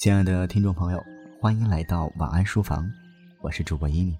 [0.00, 1.04] 亲爱的听众朋友，
[1.42, 2.90] 欢迎来到晚安书房，
[3.42, 4.18] 我是主播伊米。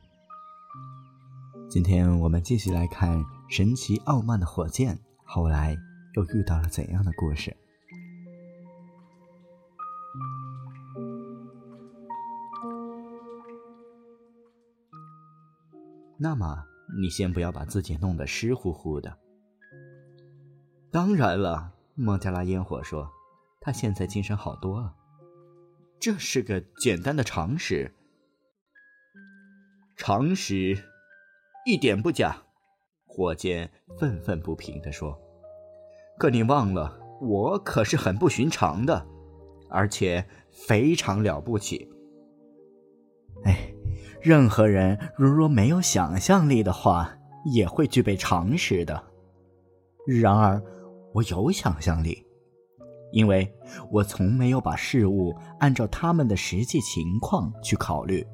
[1.71, 5.75] 今天我们继续来看神奇傲慢的火箭后来
[6.17, 7.57] 又遇到了怎样的故事。
[16.19, 16.63] 那么，
[17.01, 19.17] 你先不要把自己弄得湿乎乎的。
[20.91, 23.11] 当然了，孟加拉烟火说，
[23.63, 24.97] 他现在精神好多了。
[26.01, 27.93] 这是个简单的常识，
[29.97, 30.83] 常识
[31.67, 32.43] 一点不假。
[33.07, 35.21] 火箭愤愤不平地说
[36.19, 39.07] ：“可你忘了，我可是很不寻常的，
[39.69, 41.89] 而且非常了不起。”
[43.45, 43.75] 哎。
[44.23, 49.03] 任何人如若没有想象力的话，也会具备常识的。
[50.07, 50.63] 然而，
[51.15, 52.27] 我有想象力，
[53.13, 53.53] 因为
[53.91, 58.27] 我从没有把事物按照他们的实际情况去考虑。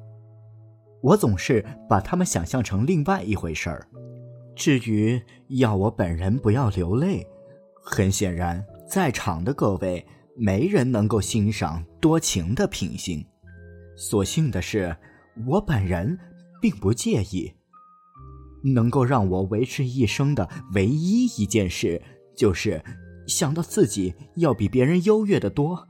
[1.01, 3.87] 我总是把他们想象成另外一回事儿。
[4.55, 7.25] 至于要我本人不要流泪，
[7.83, 13.25] 很显然，在场的各位没人能够欣赏多情的品性。
[13.95, 14.95] 所幸的是。
[15.45, 16.17] 我本人
[16.59, 17.53] 并不介意，
[18.73, 22.01] 能够让我维持一生的唯一一件事，
[22.35, 22.83] 就是
[23.27, 25.87] 想到自己要比别人优越的多，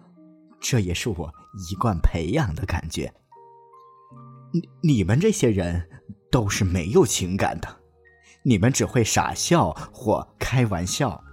[0.59, 1.33] 这也是我
[1.69, 3.13] 一贯培养的感觉。
[4.51, 5.89] 你你们这些人
[6.31, 7.67] 都是没有情感的，
[8.43, 11.23] 你们只会傻笑或开玩笑，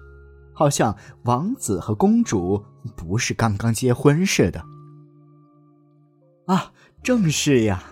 [0.52, 2.64] 好像王子和公主
[2.96, 4.64] 不是刚刚结婚似的。
[6.46, 7.82] 啊，正是呀。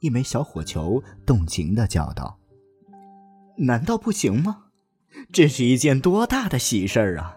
[0.00, 2.38] 一枚小火球动情的叫道
[3.56, 4.63] ：“难道不行吗？
[5.32, 7.36] 这是一件多大的喜事儿啊！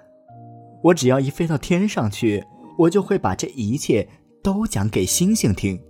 [0.83, 2.43] 我只要一飞到天上去，
[2.77, 4.07] 我就会把这一切
[4.43, 5.81] 都讲给星星听。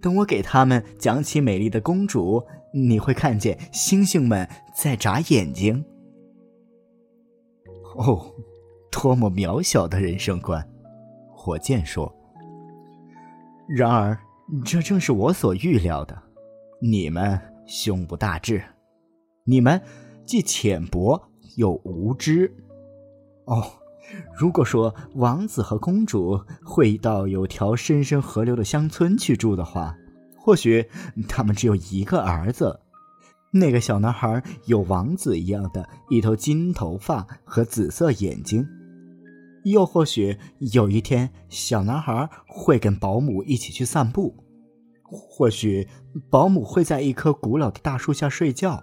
[0.00, 2.42] 等我给他们讲起美丽的公主，
[2.74, 5.84] 你会看见星星们在眨眼睛。
[7.96, 8.32] 哦，
[8.90, 10.66] 多么渺小的人生观！”
[11.32, 12.12] 火箭说。
[13.68, 14.18] 然而。
[14.66, 16.20] 这正是我所预料的，
[16.82, 18.62] 你们胸无大志，
[19.44, 19.80] 你们
[20.32, 21.22] 既浅薄
[21.56, 22.50] 又无知。
[23.44, 23.62] 哦，
[24.34, 29.94] 如果说王子和公主会到有条深深河流的乡村去住的话，
[30.34, 30.88] 或许
[31.28, 32.80] 他们只有一个儿子，
[33.50, 38.66] 那个小男孩有王子一样的一头金头发和紫色眼睛。
[39.64, 40.38] 又或许
[40.72, 44.34] 有一天，小男孩会跟保姆一起去散步；
[45.02, 45.86] 或许
[46.30, 48.82] 保姆会在一棵古老的大树下睡觉；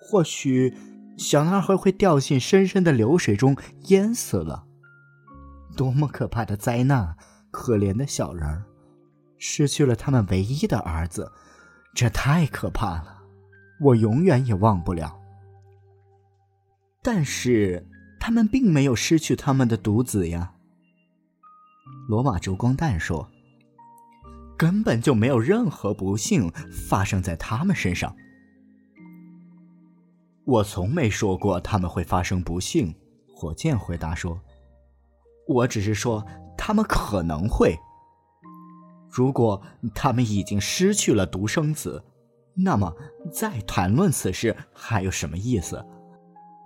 [0.00, 0.74] 或许
[1.16, 3.56] 小男孩会掉进深深的流水中
[3.88, 4.64] 淹死了。
[5.76, 7.16] 多么可怕的灾难！
[7.50, 8.64] 可怜的小人儿，
[9.38, 11.32] 失去了他们唯一的儿子，
[11.94, 13.22] 这太可怕了，
[13.80, 15.18] 我永远也忘不了。
[17.02, 17.86] 但是。
[18.20, 20.52] 他们并没有失去他们的独子呀。
[22.08, 23.30] 罗马烛光蛋说
[24.58, 26.52] ：“根本就没有任何不幸
[26.88, 28.14] 发生在他们身上。”
[30.48, 32.94] 我从没说过他们会发生不幸。
[33.34, 34.40] 火箭回答说
[35.46, 36.24] ：“我只是说
[36.56, 37.78] 他们可能会。
[39.10, 39.60] 如果
[39.94, 42.02] 他们已经失去了独生子，
[42.54, 42.94] 那么
[43.30, 45.84] 再谈论此事还有什么意思？”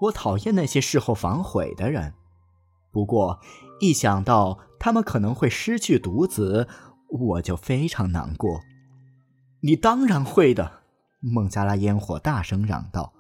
[0.03, 2.14] 我讨厌那些事后反悔的人，
[2.93, 3.41] 不过
[3.81, 6.69] 一想到他们可能会失去独子，
[7.09, 8.60] 我就非常难过。
[9.60, 10.82] 你当然会的，
[11.19, 13.12] 孟加拉烟火大声嚷道。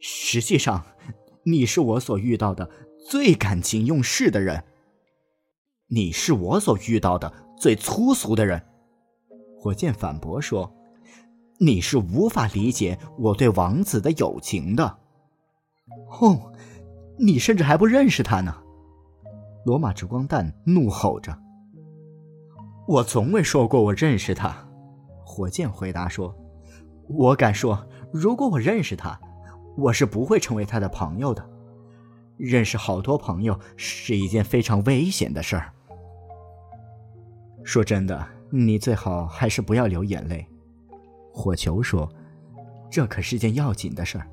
[0.00, 0.84] 实际上，
[1.44, 2.68] 你是我所遇到的
[3.08, 4.64] 最感情用事的人。
[5.88, 8.62] 你是我所遇到的最粗俗的人。
[9.58, 10.72] 火箭反驳说
[11.60, 14.98] ：“你是无法理解我对王子的友情的。”
[16.20, 16.52] 哦，
[17.18, 18.56] 你甚至还不认识他呢！
[19.66, 21.36] 罗马之光弹怒吼着。
[22.86, 24.66] 我从未说过我认识他，
[25.24, 26.34] 火箭回答说
[27.08, 29.20] ：“我敢说，如果我认识他，
[29.76, 31.48] 我是不会成为他的朋友的。
[32.36, 35.72] 认识好多朋友是一件非常危险的事儿。
[37.62, 40.46] 说真的，你最好还是不要流眼泪。”
[41.32, 42.10] 火球说
[42.90, 44.26] ：“这可是件要紧的事儿。”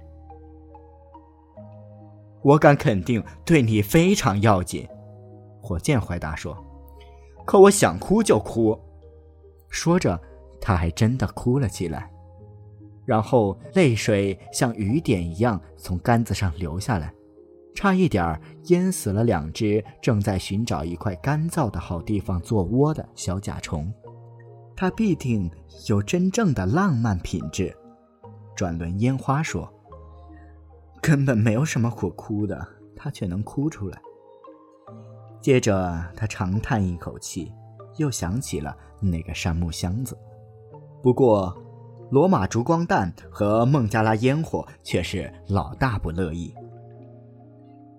[2.42, 4.88] 我敢肯定，对你非常要紧。”
[5.62, 6.58] 火箭回答说
[7.46, 8.80] ，“可我想哭就哭。”
[9.70, 10.20] 说着，
[10.62, 12.10] 他还真的哭了起来，
[13.08, 17.14] 然后泪水像雨点一样从杆子上流下来。
[17.74, 23.94] 差一点淹死了两只正在寻找一块干燥的好地方做窝的小甲虫。
[24.76, 25.50] 它必定
[25.88, 27.74] 有真正的浪漫品质。
[28.56, 29.72] 转轮烟花说
[31.02, 34.02] ：“根本没有什么可哭的，它却能哭出来。”
[35.40, 37.54] 接着，他长叹一口气，
[37.98, 40.18] 又想起了那个杉木箱子。
[41.04, 41.56] 不过，
[42.10, 46.54] 罗马烛光弹和孟加拉烟火却是老大不乐意。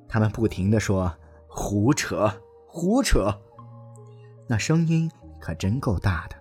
[0.08, 1.14] 他们不停地说
[1.46, 2.30] ：“胡扯，
[2.66, 3.30] 胡扯！”
[4.48, 6.36] 那声音可真够大的。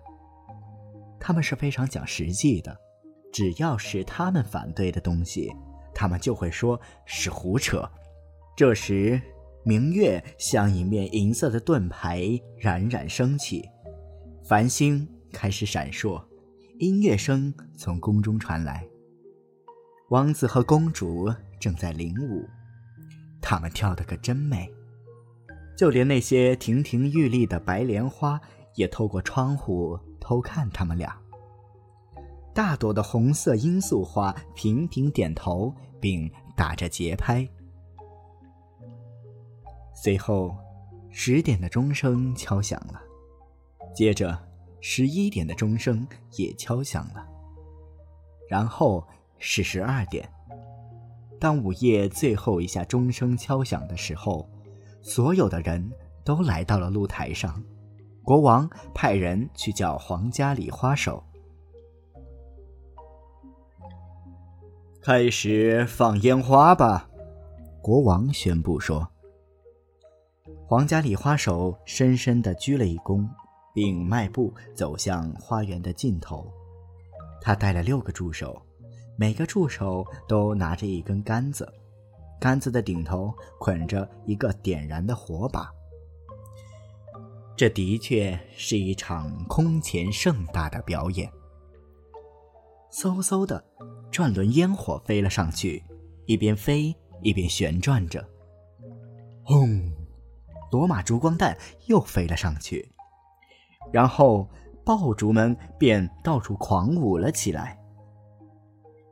[1.19, 2.73] 他们是非常讲实际的，
[3.33, 5.51] 只要是他们反对的东西，
[5.93, 7.83] 他们就会说是胡扯。
[8.55, 9.21] 这时，
[9.63, 13.67] 明月像一面银色的盾牌冉冉升起，
[14.45, 16.23] 繁星开始闪烁，
[16.79, 18.87] 音乐声从宫中传来。
[20.09, 21.27] 王子和公主
[21.59, 22.47] 正在领舞。
[23.41, 24.71] 他们跳的可真美，
[25.75, 28.39] 就连那些亭亭玉立的白莲花
[28.75, 31.17] 也透过窗户偷看他们俩。
[32.53, 37.47] 大朵的红色罂粟花频频点头，并打着节拍。
[39.95, 40.55] 随后，
[41.09, 43.01] 十点的钟声敲响了，
[43.95, 44.46] 接着
[44.79, 46.07] 十一点的钟声
[46.37, 47.27] 也敲响了，
[48.49, 49.05] 然后
[49.37, 50.29] 是十二点。
[51.39, 54.49] 当午夜最后一下钟声敲响的时候，
[55.01, 55.91] 所有的人
[56.23, 57.63] 都来到了露台上。
[58.23, 61.23] 国王派人去叫皇家礼花手，
[65.01, 67.09] 开始放烟花吧。
[67.81, 69.07] 国王宣布说。
[70.65, 73.25] 皇家礼花手深深的鞠了一躬，
[73.77, 76.51] 并迈步走向花园的尽头。
[77.39, 78.59] 他带了六个助手。
[79.15, 81.71] 每个助手都拿着一根杆子，
[82.39, 85.71] 杆子的顶头捆着一个点燃的火把。
[87.55, 91.31] 这的确是一场空前盛大的表演。
[92.91, 93.63] 嗖嗖的，
[94.11, 95.83] 转轮烟火飞了上去，
[96.25, 98.27] 一边飞一边旋转着。
[99.43, 99.91] 轰！
[100.71, 102.91] 罗马烛光弹又飞了上去，
[103.91, 104.47] 然后
[104.83, 107.77] 爆竹们便到处狂舞了起来。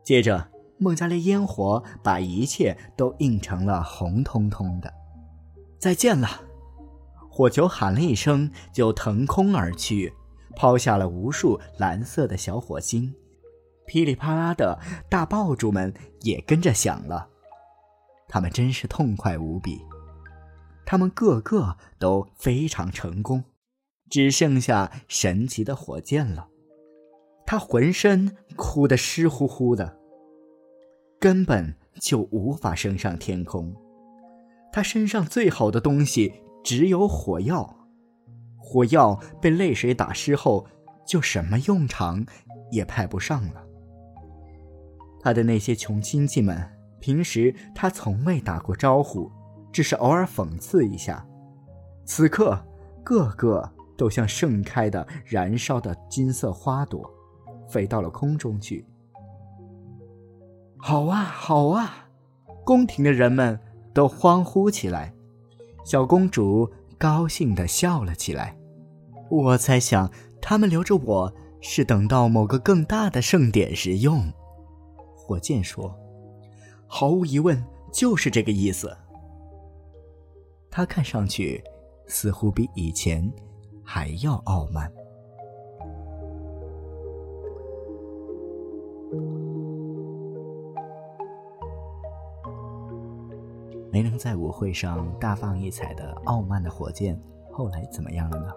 [0.04, 4.94] 接着，孟加拉烟火把一切都映成了红彤彤的。
[5.80, 6.28] 再见了！
[7.30, 10.14] 火球喊了一声，就腾空而去，
[10.56, 13.14] 抛下了无数蓝色的小火星。
[13.86, 14.80] 噼里啪啦的
[15.10, 17.28] 大爆竹们也跟着响了。
[18.28, 19.80] 他们真是痛快无比。
[20.86, 23.44] 他们个个都非常成功，
[24.10, 26.48] 只剩下神奇的火箭了。
[27.46, 29.98] 他浑身哭得湿乎乎的，
[31.20, 33.76] 根本就无法升上天空。
[34.72, 37.88] 他身上最好的东西只有火药，
[38.58, 40.66] 火药被泪水打湿后，
[41.08, 42.26] 就什么用场
[42.72, 43.64] 也派不上了。
[45.22, 46.70] 他的那些穷亲戚们，
[47.00, 49.32] 平时他从未打过招呼，
[49.72, 51.26] 只是偶尔讽刺一下。
[52.06, 52.60] 此刻，
[53.04, 57.12] 个个都像盛开的、燃烧的金色花朵。
[57.68, 58.86] 飞到了空中去。
[60.78, 62.08] 好啊，好啊！
[62.64, 63.60] 宫廷的人们
[63.92, 65.12] 都欢呼起来，
[65.84, 68.56] 小公主高兴地笑了起来。
[69.32, 74.32] 我猜想，他们留着我是等到某个更大的盛典时用。
[75.16, 75.92] 火箭说
[76.86, 78.96] ：“毫无疑问，就是这个意思。”
[80.70, 81.64] 他看上去
[82.06, 83.28] 似乎比以前
[83.86, 84.92] 还要傲慢。
[93.92, 97.18] 没能在舞会上大放异彩的傲慢的火箭，
[97.50, 98.52] 后来怎么样了呢？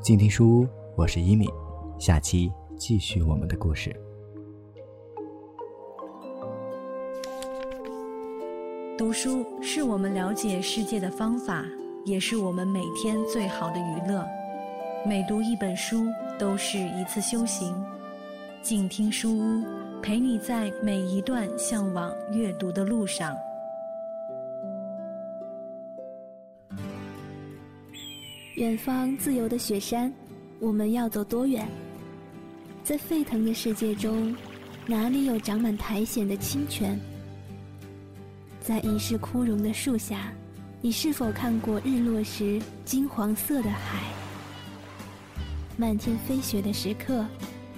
[0.00, 1.48] 静听书屋，我是一米，
[1.96, 3.94] 下期继续我们的故事。
[8.96, 11.64] 读书是我们了解世界的方法，
[12.04, 14.26] 也是我们每天最好的娱乐。
[15.06, 17.74] 每读一本书，都是一次修行。
[18.62, 19.64] 静听书屋，
[20.02, 23.36] 陪你在每一段向往阅读的路上。
[28.56, 30.12] 远方自由的雪山，
[30.58, 31.66] 我们要走多远？
[32.82, 34.34] 在沸腾的世界中，
[34.86, 36.98] 哪里有长满苔藓的清泉？
[38.60, 40.32] 在一世枯荣的树下，
[40.80, 44.02] 你是否看过日落时金黄色的海？
[45.80, 47.24] 漫天飞雪的时刻，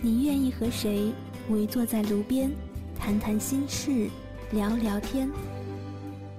[0.01, 1.13] 你愿意和谁
[1.51, 2.51] 围坐在炉边，
[2.99, 4.09] 谈谈心事，
[4.53, 5.31] 聊聊天？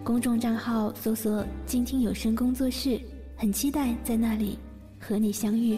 [0.03, 3.00] 公众账号搜索“静听有声工作室”，
[3.38, 4.58] 很期待在那里
[5.00, 5.77] 和你相遇。